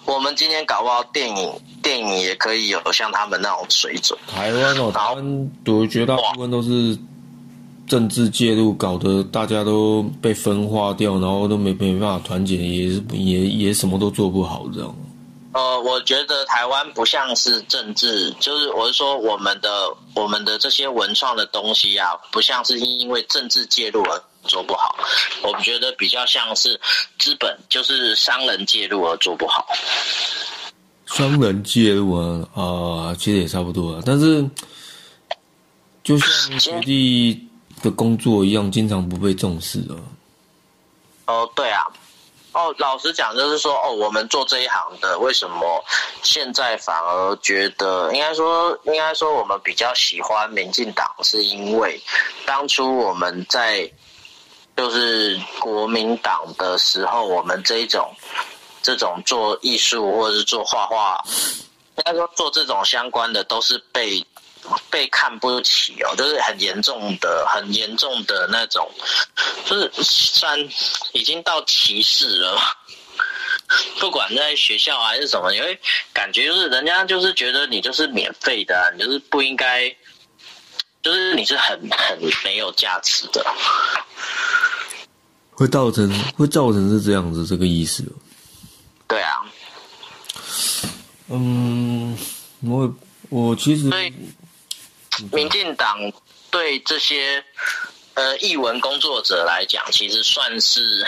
[0.06, 1.52] 我们今天搞不好电影
[1.84, 4.18] 电影也可以有像他们那种水准。
[4.28, 6.98] 台湾哦，台湾我绝大部分都是
[7.88, 14.96] 政治介入，搞得大家都被分化掉，然后都没没办法团结，也是也也什么都做不好这样。
[15.54, 19.70] 呃，我觉得台湾不像是政治，就是我是说我们的
[20.16, 24.24] 我们的这些文创的东西啊，不像是因为政治介入而。
[24.48, 24.98] 做不好，
[25.44, 26.80] 我们觉得比较像是
[27.20, 29.68] 资本，就是商人介入而做不好。
[31.06, 34.04] 商人介入啊，啊，其实也差不多啊。
[34.06, 34.46] 但是，
[36.04, 37.48] 就像学弟
[37.82, 39.96] 的工作一样，经常不被重视啊。
[41.28, 41.84] 哦，对啊，
[42.52, 45.84] 哦，老实讲，就是说，哦，我们做这一行的，为什么
[46.24, 52.02] 现在反而觉得，应该说，应该说，我们比较喜欢民进党，是因为
[52.46, 53.90] 当初我们在
[54.78, 58.14] 就是国民党的时候，我们这一种
[58.84, 61.20] 这种做艺术或者是做画画，
[61.98, 64.24] 应该说做这种相关的，都是被
[64.92, 68.88] 被看不起哦，就是很严重的、很严重的那种，
[69.66, 70.58] 就是算
[71.14, 72.62] 已经到歧视了。
[74.00, 75.78] 不管在学校还是什么，你会
[76.14, 79.94] 感觉就是人家就是觉得你就是免费的、你就是不应该，
[81.08, 83.42] 就是你是很很没有价值的。
[85.52, 88.12] 会造成会造成是这样子这个意思哦。
[89.08, 89.40] 对啊，
[91.30, 92.18] 嗯，
[92.62, 92.94] 我
[93.30, 94.14] 我其实所以
[95.32, 95.98] 民进党
[96.52, 97.42] 对这些
[98.16, 101.08] 呃译文工作者来讲，其实算是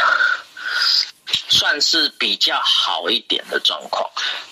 [1.50, 4.10] 算是比较好一点的状况。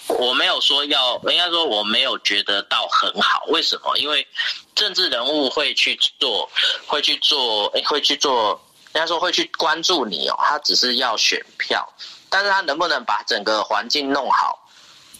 [0.07, 3.43] 我没有说要，应该说我没有觉得到很好。
[3.47, 3.97] 为什么？
[3.97, 4.25] 因为
[4.73, 6.49] 政治人物会去做，
[6.85, 8.59] 会去做，会去做，
[8.95, 10.35] 应该说会去关注你哦。
[10.39, 11.87] 他只是要选票，
[12.29, 14.66] 但是他能不能把整个环境弄好？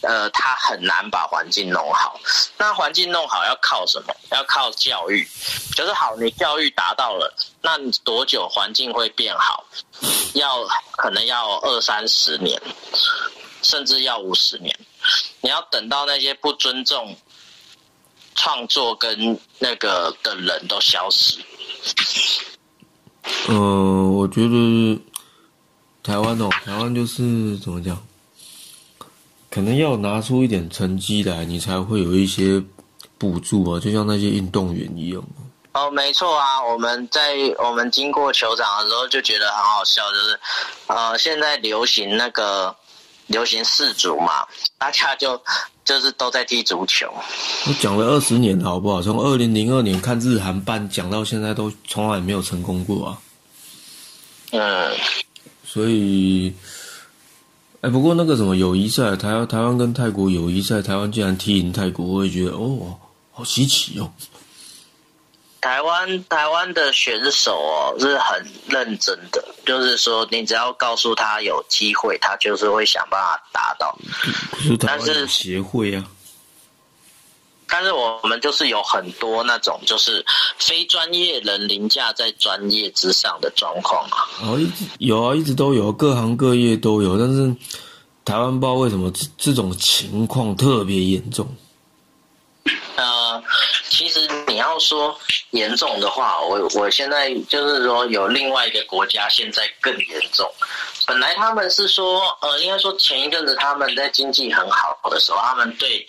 [0.02, 2.18] 呃，他很难把环境弄好。
[2.56, 4.14] 那环境弄好要靠什么？
[4.30, 5.26] 要靠教育。
[5.74, 9.64] 就是好，你教育达到了，那你多久环境会变好？
[10.34, 10.64] 要
[10.96, 12.60] 可能要二三十年，
[13.62, 14.76] 甚至要五十年。
[15.40, 17.16] 你要等到那些不尊重
[18.34, 21.40] 创作跟那个的人都消失。
[23.48, 25.00] 呃，我觉得
[26.02, 27.96] 台湾哦，台湾就是怎么讲，
[29.50, 32.62] 可能要拿出一点成绩来，你才会有一些
[33.16, 35.22] 补助啊，就像那些运动员一样。
[35.72, 40.40] 哦，没错啊，我们在我们经过球场的时候就觉得很好笑，就是
[40.88, 42.74] 呃，现在流行那个
[43.26, 45.40] 流行四足嘛，大家就
[45.84, 47.06] 就是都在踢足球。
[47.66, 49.00] 我讲了二十年，好不好？
[49.00, 53.18] 从二零零二年看日韩办讲到现在，都从来没有成功过啊。
[54.50, 54.96] 嗯，
[55.64, 56.52] 所以，
[57.80, 62.98] 哎，不过那个什么友谊赛，台湾台湾跟泰国友谊赛，台湾竟然踢赢泰国，我也觉得哦，
[63.30, 64.10] 好稀奇哦。
[65.60, 73.96] 台湾台湾的选手哦是很认真的，就是说你只要告诉他有机会，他就是会想办法达到。
[74.50, 76.04] 可是台湾但是有协会啊，
[77.80, 80.24] 但是我们就是有很多那种就是
[80.58, 84.26] 非专业人凌驾在专业之上的状况啊。
[84.42, 87.54] 哦，一直有啊，一直都有，各行各业都有，但是
[88.24, 91.46] 台湾不知道为什么这这种情况特别严重。
[92.96, 93.40] 呃，
[93.88, 95.16] 其实你要说
[95.50, 100.50] 严重的话，我我现在就是说有另外一个国家现在更严重。
[101.08, 106.06] 本来他们是说，呃，应该说前一阵子他们在经济很好的时候，他们对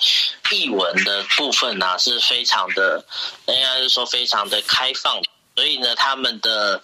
[0.52, 3.02] 译文的部分呢、是非常的，
[3.48, 5.22] 应该是说非常的开放，
[5.56, 6.82] 所以呢，他们的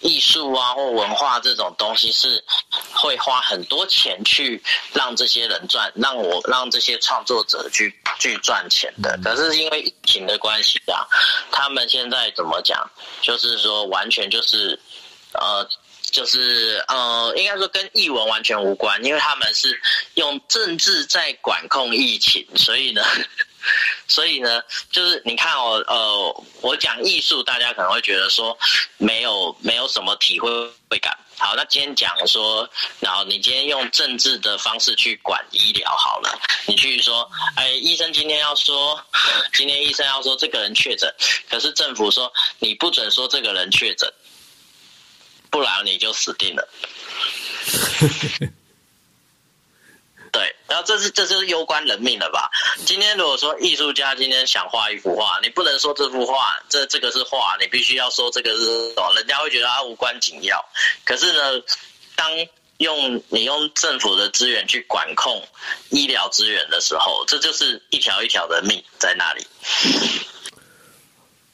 [0.00, 2.42] 艺术啊或文化这种东西是
[2.94, 4.62] 会花很多钱去
[4.94, 9.20] 让这些人赚，让我让这些创作者去去赚钱的。
[9.22, 11.04] 可是因为疫情的关系啊，
[11.52, 12.90] 他们现在怎么讲？
[13.20, 14.80] 就是说完全就是
[15.34, 15.68] 呃。
[16.10, 19.80] 就是呃，应该说跟译文完全无关，因为他们是
[20.14, 23.04] 用政治在管控疫情，所以呢，
[24.08, 28.56] 所以呢，就是你看哦，呃，我讲艺术，大家可能会觉得说
[28.98, 30.48] 没有没有什么体会
[30.88, 31.16] 会感。
[31.38, 32.68] 好，那今天讲说，
[32.98, 39.02] 然后你今天用政治的方式去管医疗好了，你去说，哎，医生今天要说，
[39.54, 41.10] 今天医生要说这个人确诊，
[41.48, 44.12] 可是政府说你不准说这个人确诊，
[45.50, 46.68] 不然你就死定了。
[50.32, 52.48] 对，然后这是这就是攸关人命了吧？
[52.86, 60.64] 今天如果说艺术家今天想画一幅画，你不能说这幅画这这个是画，你必须要说这个是什么，人家会觉得它无关紧要。
[61.04, 61.60] 可是呢，
[62.14, 62.30] 当
[62.78, 65.44] 用你用政府的资源去管控
[65.88, 69.44] 医疗资源的时候，这就是一条一条的命在那里。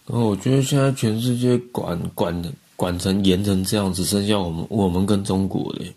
[0.07, 5.95] 然后我觉得现在全世界管管管成严成这样，只剩下我们我们跟中国嘞，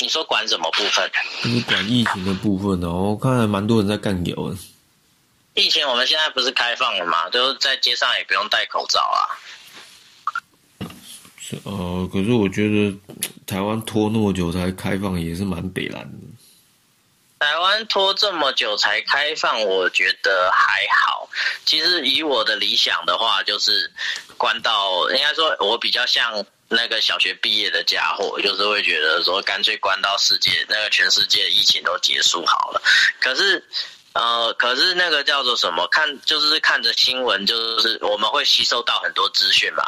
[0.00, 1.10] 你说管什么部分？
[1.42, 3.10] 就是管疫情的部分哦。
[3.10, 4.56] 我看还蛮多人在干掉的。
[5.54, 7.30] 疫情我们现在不是开放了吗？
[7.30, 9.18] 就是在街上也不用戴口罩啊。
[11.38, 12.94] 是呃，可是我觉得
[13.46, 16.27] 台湾拖那么久才开放，也是蛮北蓝的。
[17.38, 21.28] 台湾拖这么久才开放，我觉得还好。
[21.64, 23.90] 其实以我的理想的话，就是
[24.36, 32.82] 关到应该说，我比较像那个小学毕业的家伙，就是会觉得说，干脆关到世界那个全世界疫情都结束好了。
[33.20, 33.64] 可是。
[34.18, 35.86] 呃，可是那个叫做什么？
[35.92, 39.84] 看就是看着新闻，就是我们会吸收到很多资讯嘛，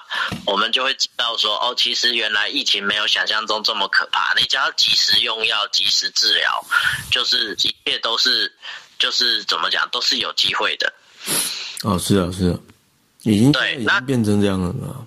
[0.46, 4.32] 我们就会知道说，哦，其实原来疫情没有想象中这么可怕。
[4.38, 6.64] 你只要及时用药、及时治疗，
[7.10, 8.54] 就是一切都是，
[9.00, 10.92] 就是怎么讲，都是有机会的。
[11.82, 12.58] 哦，是啊，是啊，
[13.24, 15.06] 已经对，已经变成这样了。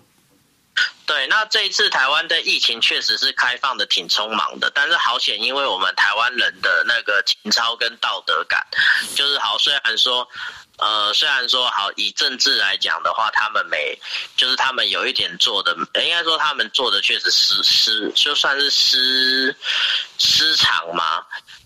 [1.14, 8.66] 对，那这一次台湾的疫情确实是开放的挺匆忙的，但是好险，因为我们台湾人的那个情操跟道德感，
[9.14, 9.55] 就是好。
[9.59, 10.28] 虽然说，
[10.78, 13.95] 呃，虽然说好，以政治来讲的话，他们没，
[14.36, 19.55] 就是他们有一点做的，应该说他们做的确实失失，就算是失
[20.18, 21.24] 失常嘛。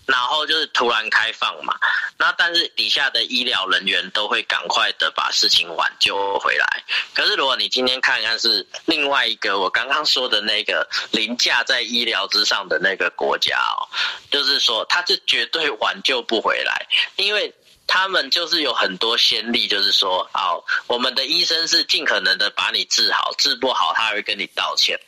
[0.08, 1.76] 然后就是突然开放嘛，
[2.18, 6.84] 那但是底下的医疗人员都会赶快的把事情挽救回来。
[7.14, 13.84] 可是如果你今天看看是另外一个我刚刚说的那个凌驾在医疗之上的那个国家哦，
[14.32, 16.88] 就是说他是绝对挽救不回来，
[17.18, 17.54] 因为
[17.86, 25.00] 他们就是有很多先例，就是说，哦，我们的医生是尽可能的把你治好，治不好他会跟你道歉。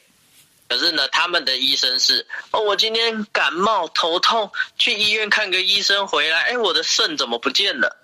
[0.69, 7.97] 可是呢，他们的医生是哦，我今天感冒头痛，去医院看个医生回来，哎，我的肾怎么不见了？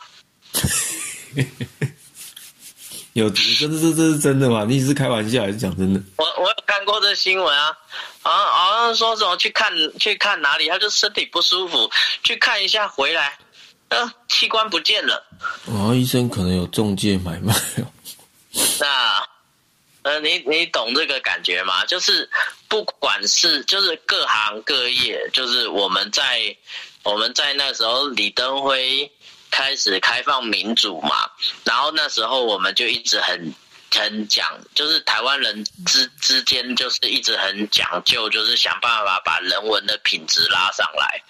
[3.14, 4.66] 有，这这这是真的吗？
[4.68, 6.02] 你是开玩笑还是讲真的？
[6.18, 7.78] 我我有看过这新闻啊，
[8.24, 11.92] 啊，好像说什么去看去看哪里，他就身体不舒服，
[12.24, 13.38] 去看一下回来，
[13.90, 15.24] 呃，器官不见了。
[15.66, 17.86] 哦，医生可能有中介买卖哦。
[18.80, 19.35] 那。
[20.06, 21.84] 呃，你你懂这个感觉吗？
[21.88, 22.30] 就是
[22.68, 26.56] 不管是就是各行各业，就是我们在
[27.02, 29.12] 我们在那时候李登辉
[29.50, 31.28] 开始开放民主嘛，
[31.64, 33.52] 然后那时候我们就一直很
[33.92, 41.24] 很讲，就是台湾人之之间就是一直很讲究，就是想办法把人文的品质拉上来。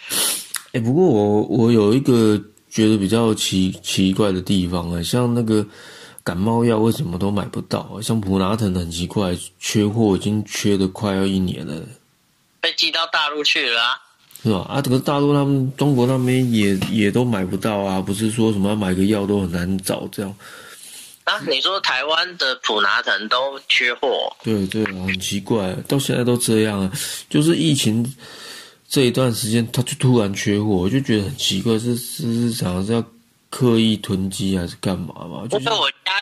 [0.73, 2.37] 哎，不过我我有一个
[2.69, 5.65] 觉得比较奇奇怪的地方啊，像那个。
[6.25, 8.01] 感冒药为什么都买不到？
[8.01, 11.79] 像普拿疼很奇怪，缺货已经缺的快要一年了，
[12.59, 14.01] 被寄到大陆去了，
[14.41, 14.61] 是吧？
[14.61, 20.35] 啊，这个大陆他们中国那边也也都买不到啊，不是说什么买个药都很难找这样。
[21.25, 24.35] 啊，你说台湾的普拿疼都缺货？
[24.43, 26.91] 对对，很奇怪，到现在都这样啊，
[27.29, 28.03] 就是疫情
[28.89, 33.05] 这一段时间，它就突然缺货，我就觉得很奇怪，是是是，好像是要。
[33.57, 35.47] 刻意囤积还是干嘛嘛？
[35.49, 36.21] 就是我家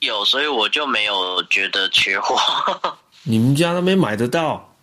[0.00, 2.34] 有，所以我就没有觉得缺货。
[3.24, 4.74] 你们家那边买得到？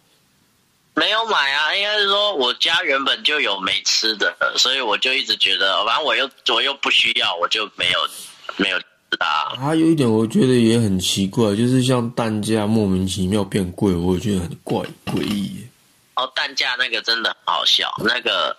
[0.93, 7.99] 没有买啊，应该是说我家原本就有没吃的，所以我就一直觉得，反正我又我又不需要，我就没有
[8.57, 8.85] 没有吃
[9.17, 9.57] 啊。
[9.59, 15.65] 还有一点我觉得也很奇怪，就是像蛋价莫名其妙变贵，我也觉得很怪诡异。
[16.17, 18.55] 哦，蛋价那个真的好笑，那个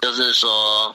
[0.00, 0.94] 就是说。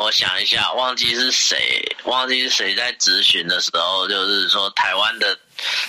[0.00, 5.36] 我想一下，忘记是谁，忘记是谁在咨询的时候，就是说台湾的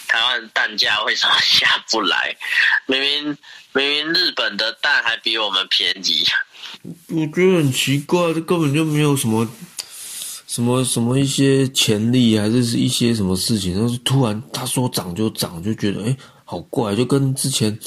[0.07, 2.35] 台湾蛋价为什么下不来？
[2.87, 3.37] 明明
[3.73, 6.25] 明明日本的蛋还比我们便宜。
[7.09, 9.47] 我觉得很奇怪，这根本就没有什么
[10.47, 17.77] 什么什么一些潜力，还是是一些什么事情，但是突然他说涨就涨，就觉得哎，好怪，就跟之前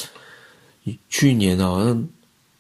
[1.09, 2.09] 去年啊，像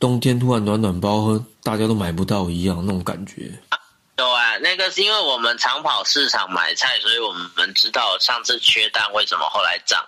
[0.00, 1.44] 冬天突然暖暖包喝。
[1.62, 3.52] 大家都买不到一样那种感觉。
[4.18, 10.04] 有啊，那个是因为我们常跑市场买菜，所以我们知道上次缺蛋为什么后来涨，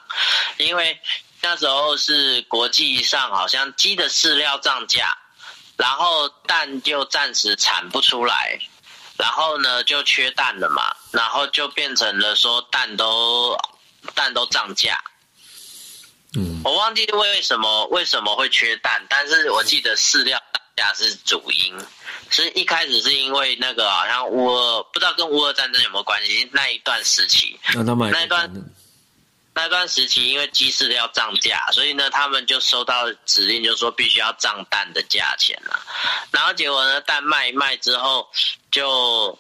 [0.59, 0.97] 因为
[1.41, 5.17] 那时候是国际上好像鸡的饲料涨价，
[5.77, 8.59] 然后蛋就暂时产不出来，
[9.17, 13.57] 然后呢就缺蛋了嘛，然后就变成了说蛋都
[14.15, 15.01] 蛋都涨价。
[16.37, 20.41] 嗯，我忘记为什么为什么会缺蛋，但是我记得饲料。
[20.77, 21.73] 价是主因，
[22.31, 28.53] 是一开始是因为那个好像乌俄不知道跟乌俄战争有没有关系，那一段时期，那一段
[29.55, 35.81] 那段时期因为鸡饲料涨价，所以呢他们就收到指令，就说必须要涨蛋的价钱了。
[36.33, 38.29] 然后结果呢蛋卖一卖之后，
[38.73, 39.39] 就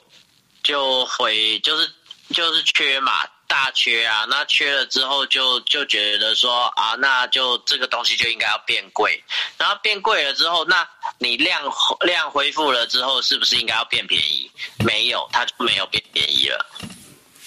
[0.63, 1.91] 就回就是
[2.33, 3.27] 就是缺嘛。
[3.55, 9.23] 大缺啊，那缺了之后就就觉得说啊，那就这个东西就应该要变贵，
[9.57, 10.85] 然后变贵了之后，那
[11.19, 11.63] 你量
[12.05, 14.51] 量恢复了之后，是不是应该要变便宜？
[14.85, 16.67] 没有，它就没有变便宜了。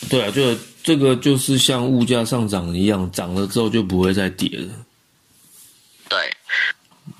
[0.10, 4.74] 对啊，就这个就是像物价上涨一样，涨了之后就不会再跌了。
[6.08, 6.38] 对，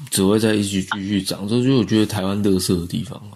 [0.10, 3.36] 只会再一起继续涨，这就我觉得台湾特色的地方啊。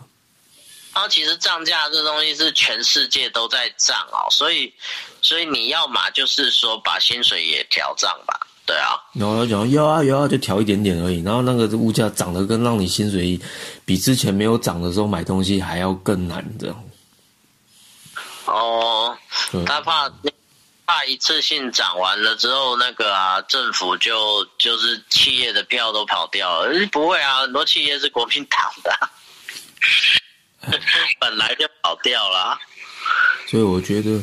[0.93, 4.73] 然后其实涨价这东西是全世界都在涨哦，所以，
[5.21, 11.21] 所以你要嘛就是说把薪水也调涨吧，对啊，然后他讲有啊有啊，就调一点点而已。
[11.21, 13.39] 然后那个物价涨得跟让你薪水
[13.85, 16.83] 比之前没有涨的时候买东西还要更难这样。
[18.45, 19.17] 哦，
[19.65, 20.11] 他怕
[20.85, 26.69] 怕一次性涨完了之后，那个啊，政府就就是企业的票都跑掉了。
[26.69, 29.07] 呃不会啊，很多企业是国民党的啊，
[31.19, 32.59] 本来就跑掉了啊。
[33.47, 34.21] 所以我觉得，哎，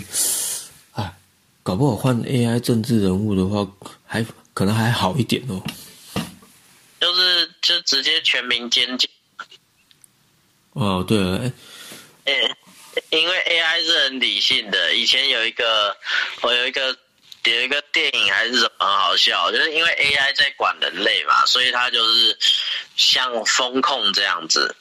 [1.69, 3.71] 搞不好换 AI 政治人物的话，
[4.07, 5.63] 还可能还好一点哦。
[6.99, 9.07] 就是就直接全民监禁。
[10.73, 11.37] 哦，对了，
[12.25, 12.57] 哎，哎，
[13.11, 14.95] 因为 AI 是很理性的。
[14.95, 15.95] 以前有一个，
[16.41, 16.97] 我有一个
[17.45, 22.35] 有一个电影还是什么很好笑，就是因为 AI 在管人类嘛，所以它就是
[22.97, 24.75] 像风控这样子。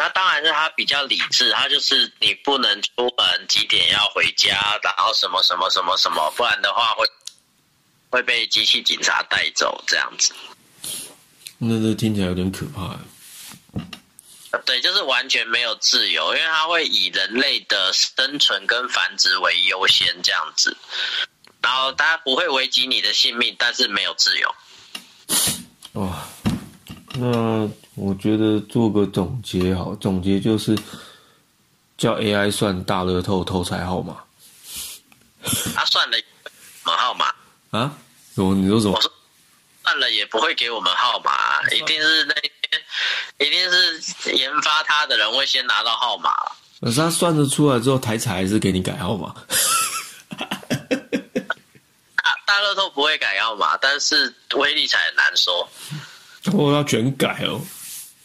[0.00, 7.04] 那当然是他比较理智，他就是你不能出门，几点要回家，然后什么什么什么什么，不然的话会
[8.08, 10.32] 会被机器警察带走这样子。
[11.58, 12.96] 那这听起来有点可怕。
[14.64, 20.76] 对，就是完全没有自由，因为它会以人类的生存跟繁殖为优先这样子，
[21.60, 24.54] 然后它不会危及你的性命，但是没有自由。
[25.94, 26.24] 哇，
[27.14, 27.68] 那
[27.98, 30.78] 我觉得做个总结好，总结就是
[31.96, 34.16] 叫 AI 算大乐透头彩号码
[35.74, 36.50] 他算了什
[36.84, 37.26] 么号码？
[37.70, 37.92] 啊？
[38.36, 39.00] 我你说什么我？
[39.00, 39.12] 说
[39.82, 42.52] 算了也不会给我们号码，一定是那边，
[43.38, 46.30] 一定是研发它的人会先拿到号码。
[46.80, 49.34] 可是他算得出来之后，台彩还是给你改号码。
[52.14, 55.68] 大大乐透不会改号码，但是威力彩很难说。
[56.52, 57.60] 我要全改哦。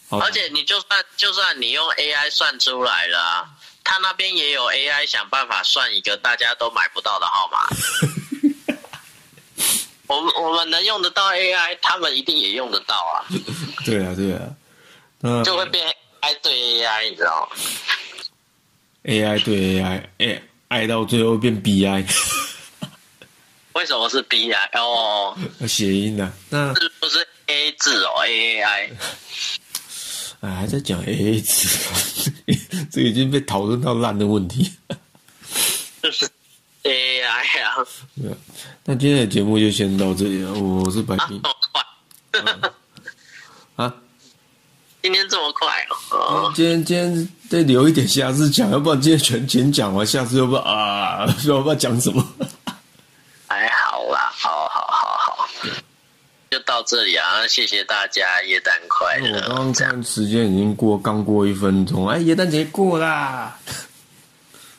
[0.08, 3.48] 好而且你就算就算你用 AI 算出来了、啊，
[3.82, 7.68] 他那边也有 AI 想办法算一个大家都买不到的号码。
[10.06, 13.24] 我们我们能用得到 AI，他们一定也用得到啊，
[13.86, 14.40] 对啊，对啊。
[15.20, 15.88] 那就会变
[16.20, 17.56] AI 对 AI，你知道吗
[19.04, 22.06] ？AI 对 AI，哎，爱到最后变 BI，
[23.72, 24.54] 为什么是 BI？
[24.74, 25.34] 哦，
[25.66, 28.90] 谐音的、那是不是 A 字哦？AI
[30.44, 31.66] 哎，还在讲 AA 制，
[32.92, 34.70] 这已经被讨论到烂的问题。
[36.02, 36.28] 就是
[36.82, 37.26] AI
[37.64, 37.86] 啊，
[38.20, 38.36] 对啊
[38.84, 40.52] 那今天的节目就先到这里了。
[40.52, 41.82] 我是白啊冰这么快，
[43.86, 43.94] 啊。
[45.02, 45.66] 今天这么快
[46.10, 46.18] 哦？
[46.18, 52.22] 哦今天今天得留一点下次讲，要不然今天全全讲完，下次又不啊，不知道不知道讲什么。
[53.46, 54.68] 还好啦，好
[56.66, 57.40] 到这里啊！
[57.40, 59.40] 那谢谢大家，耶诞快我乐！
[59.48, 63.58] 刚刚看时间已经过，刚过一分钟，哎，元旦节过啦。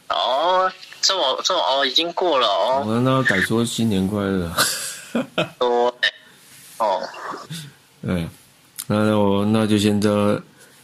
[0.10, 0.72] 哦，
[1.02, 4.52] 这么这么哦，已经过了哦，我那改说新年快乐。
[5.58, 6.14] 多欸
[6.78, 7.02] 哦，
[8.02, 8.30] 嗯，
[8.88, 10.42] 那我那就先这，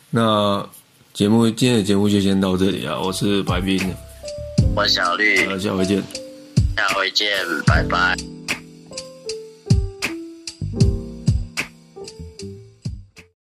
[0.10, 0.66] 那
[1.14, 2.98] 节目今天的节目就先到这里啊。
[2.98, 3.94] 我是白冰，
[4.76, 6.02] 我小绿，那下回见。
[6.78, 7.30] 下回见，
[7.68, 8.41] 拜拜。